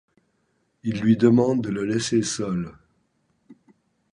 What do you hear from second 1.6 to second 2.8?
de le laisser seul.